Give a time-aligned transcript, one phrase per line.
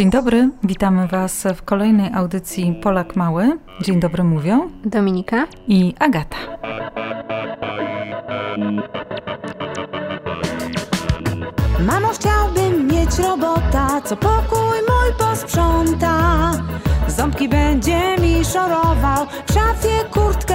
[0.00, 3.58] Dzień dobry, witamy Was w kolejnej audycji Polak Mały.
[3.82, 6.36] Dzień dobry mówią Dominika i Agata.
[11.86, 16.50] Mamo, chciałbym mieć robota, co pokój mój posprząta.
[17.08, 20.49] Ząbki będzie mi szorował, w szafie kurtkę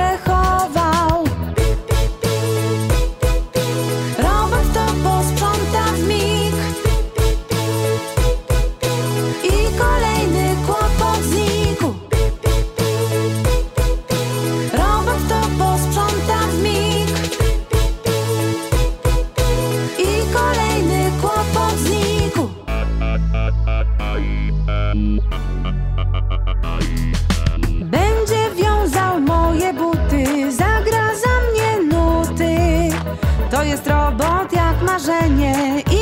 [35.16, 35.95] jak marzenie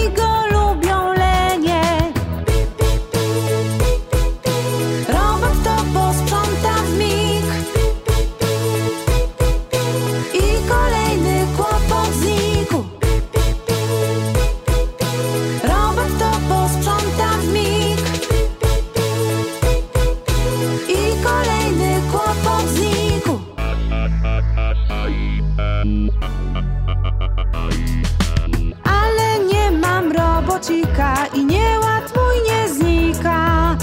[30.63, 33.77] robocika i nieład mój nie znika.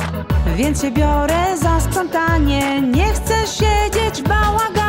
[0.56, 4.79] Więc się biorę za sprzątanie, nie chcę siedzieć w bałaganie.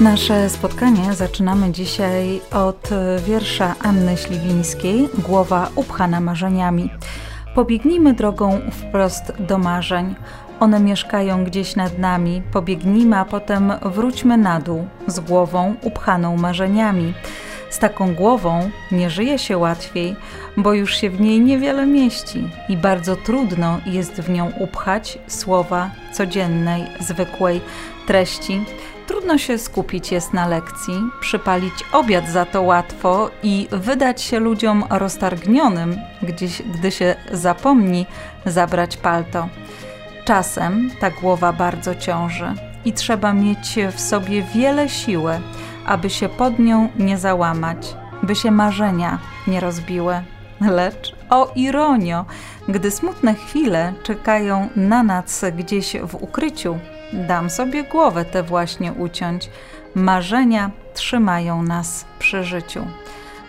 [0.00, 2.88] Nasze spotkanie zaczynamy dzisiaj od
[3.26, 6.90] wiersza Anny Śliwińskiej Głowa upchana marzeniami.
[7.54, 10.14] Pobiegnijmy drogą wprost do marzeń.
[10.60, 12.42] One mieszkają gdzieś nad nami.
[12.52, 17.14] Pobiegnijmy, a potem wróćmy na dół z głową upchaną marzeniami.
[17.70, 20.16] Z taką głową nie żyje się łatwiej,
[20.56, 25.90] bo już się w niej niewiele mieści i bardzo trudno jest w nią upchać słowa
[26.12, 27.60] codziennej, zwykłej
[28.06, 28.64] treści.
[29.10, 34.84] Trudno się skupić jest na lekcji, przypalić obiad za to łatwo i wydać się ludziom
[34.90, 38.06] roztargnionym, gdzieś, gdy się zapomni
[38.46, 39.48] zabrać palto.
[40.24, 42.54] Czasem ta głowa bardzo ciąży
[42.84, 45.40] i trzeba mieć w sobie wiele siły,
[45.86, 50.22] aby się pod nią nie załamać, by się marzenia nie rozbiły.
[50.60, 52.24] Lecz, o ironio,
[52.68, 56.78] gdy smutne chwile czekają na nas gdzieś w ukryciu,
[57.12, 59.50] dam sobie głowę tę właśnie uciąć.
[59.94, 62.86] Marzenia trzymają nas przy życiu.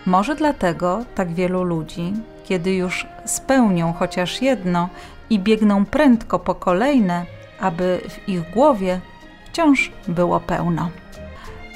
[0.06, 2.12] Może dlatego tak wielu ludzi,
[2.44, 4.88] kiedy już spełnią chociaż jedno
[5.30, 7.26] i biegną prędko po kolejne,
[7.60, 9.00] aby w ich głowie
[9.46, 10.90] wciąż było pełno.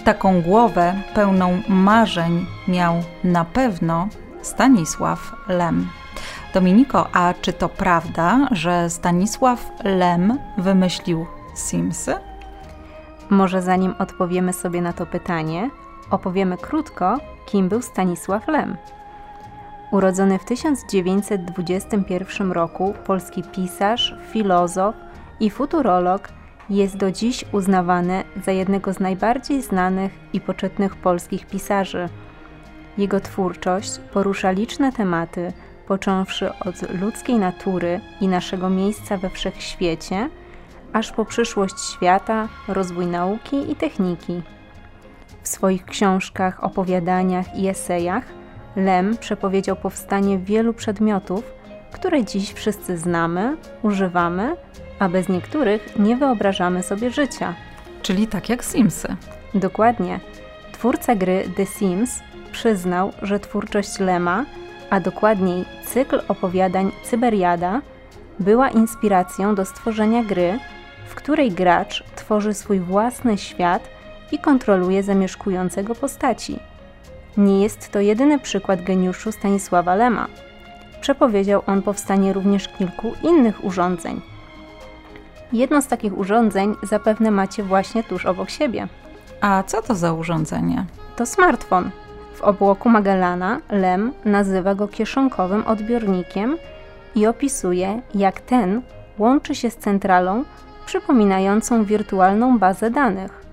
[0.05, 2.95] Taką głowę pełną marzeń miał
[3.25, 4.09] na pewno
[4.43, 5.89] Stanisław Lem.
[6.55, 11.27] Dominiko, a czy to prawda, że Stanisław Lem wymyślił
[11.59, 12.15] Simsy?
[13.31, 15.71] Może zanim odpowiemy sobie na to pytanie,
[16.11, 18.77] opowiemy krótko, kim był Stanisław Lem.
[19.91, 24.95] Urodzony w 1921 roku polski pisarz, filozof
[25.41, 26.29] i futurolog
[26.71, 32.09] jest do dziś uznawany za jednego z najbardziej znanych i poczytnych polskich pisarzy.
[32.99, 35.53] Jego twórczość porusza liczne tematy,
[35.87, 40.31] począwszy od ludzkiej natury i naszego miejsca we wszechświecie,
[40.97, 44.43] aż po przyszłość świata, rozwój nauki i techniki.
[45.43, 48.25] W swoich książkach, opowiadaniach i esejach
[48.77, 51.53] Lem przepowiedział powstanie wielu przedmiotów,
[51.93, 54.57] które dziś wszyscy znamy, używamy,
[54.99, 57.55] a bez niektórych nie wyobrażamy sobie życia.
[58.03, 59.17] Czyli tak jak Simsy.
[59.55, 60.21] Dokładnie.
[60.73, 62.21] Twórca gry The Sims
[62.53, 64.45] przyznał, że twórczość Lema,
[64.91, 67.81] a dokładniej cykl opowiadań Cyberiada,
[68.39, 70.59] była inspiracją do stworzenia gry,
[71.17, 73.89] której gracz tworzy swój własny świat
[74.33, 76.59] i kontroluje zamieszkującego postaci.
[77.37, 80.27] Nie jest to jedyny przykład geniuszu Stanisława Lema.
[81.01, 84.21] Przepowiedział on powstanie również kilku innych urządzeń.
[85.53, 88.89] Jedno z takich urządzeń zapewne macie właśnie tuż obok siebie.
[89.41, 90.85] A co to za urządzenie?
[91.17, 91.91] To smartfon.
[92.35, 96.57] W obłoku Magellana Lem nazywa go kieszonkowym odbiornikiem
[97.15, 98.83] i opisuje, jak ten
[99.19, 100.45] łączy się z centralą
[100.87, 103.47] przypominającą wirtualną bazę danych,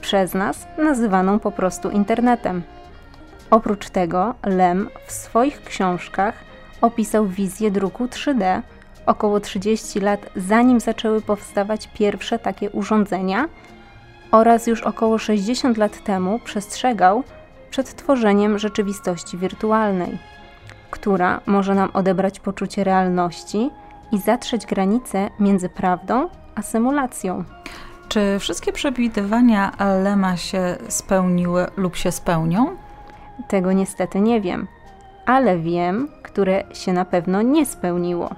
[0.00, 2.62] przez nas nazywaną po prostu internetem.
[3.50, 6.34] Oprócz tego Lem w swoich książkach
[6.80, 8.62] opisał wizję druku 3D
[9.06, 13.48] około 30 lat zanim zaczęły powstawać pierwsze takie urządzenia
[14.30, 17.24] oraz już około 60 lat temu przestrzegał
[17.70, 20.18] przed tworzeniem rzeczywistości wirtualnej,
[20.90, 23.70] która może nam odebrać poczucie realności
[24.12, 27.44] i zatrzeć granice między prawdą a symulacją.
[28.08, 29.72] Czy wszystkie przewidywania
[30.02, 32.76] Lema się spełniły lub się spełnią?
[33.48, 34.66] Tego niestety nie wiem,
[35.26, 38.30] ale wiem, które się na pewno nie spełniło.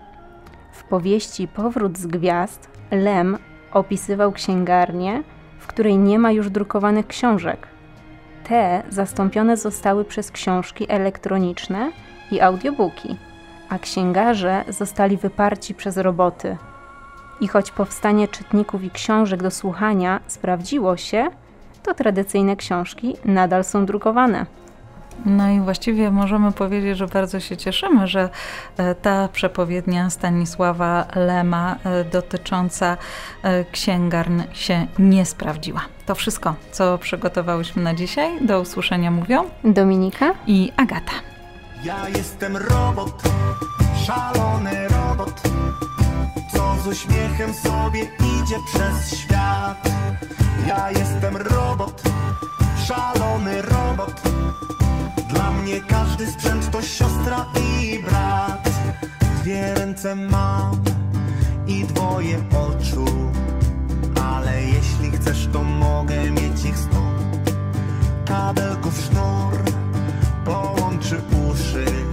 [0.73, 3.39] W powieści Powrót z Gwiazd Lem
[3.73, 5.23] opisywał księgarnię,
[5.59, 7.69] w której nie ma już drukowanych książek.
[8.49, 11.93] Te zastąpione zostały przez książki elektroniczne
[12.31, 13.17] i audiobooki,
[13.69, 16.57] a księgarze zostali wyparci przez roboty.
[17.41, 21.29] I choć powstanie czytników i książek do słuchania sprawdziło się,
[21.83, 24.47] to tradycyjne książki nadal są drukowane.
[25.25, 28.29] No i właściwie możemy powiedzieć, że bardzo się cieszymy, że
[28.77, 32.97] e, ta przepowiednia Stanisława Lema e, dotycząca
[33.43, 35.81] e, księgarn się nie sprawdziła.
[36.07, 38.47] To wszystko, co przygotowałyśmy na dzisiaj.
[38.47, 41.13] Do usłyszenia mówią Dominika i Agata.
[41.85, 43.23] Ja jestem robot,
[44.07, 45.43] szalony robot,
[46.57, 49.89] co z uśmiechem sobie idzie przez świat.
[50.67, 52.03] Ja jestem robot,
[52.87, 54.23] szalony robot.
[55.29, 58.71] Dla mnie każdy sprzęt to siostra i brat.
[59.43, 60.83] Dwie ręce mam
[61.67, 63.05] i dwoje oczu,
[64.33, 67.03] ale jeśli chcesz, to mogę mieć ich sto.
[68.25, 69.59] Kabelków sznur
[70.45, 71.21] połączy
[71.51, 72.06] uszy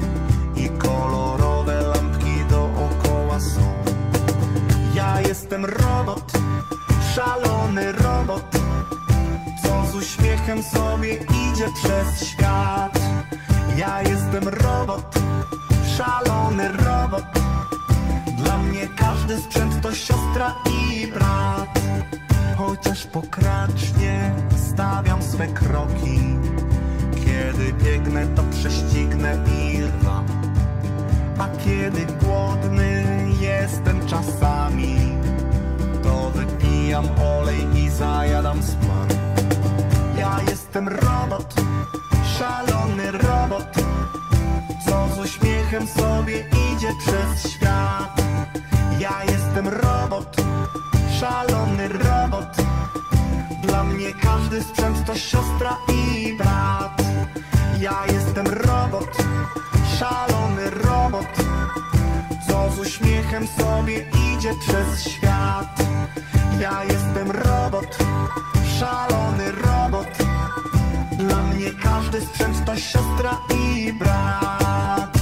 [10.54, 13.00] uśmiechem sobie idzie przez świat.
[13.78, 15.16] Ja jestem robot,
[15.98, 17.24] szalony robot.
[18.38, 21.80] Dla mnie każdy sprzęt to siostra i brat.
[22.58, 24.32] Chociaż pokracznie
[24.72, 26.20] stawiam swe kroki.
[27.26, 30.26] Kiedy biegnę, to prześcignę i rwam.
[31.40, 33.06] A kiedy głodny
[33.40, 34.98] jestem czasami,
[36.04, 38.93] to wypijam olej i zajadam smak.
[40.74, 41.54] Jestem robot,
[42.38, 43.66] szalony robot,
[44.86, 48.22] co z uśmiechem sobie idzie przez świat.
[49.00, 50.36] Ja jestem robot,
[51.20, 52.58] szalony robot.
[53.62, 57.02] Dla mnie każdy sprzęt to siostra i brat.
[57.80, 59.18] Ja jestem robot,
[60.00, 61.28] szalony robot,
[62.48, 65.80] co z uśmiechem sobie idzie przez świat.
[66.60, 67.98] Ja jestem robot,
[68.80, 70.23] szalony robot.
[71.64, 75.13] Mnie każdy sprzęt to siostra i brat.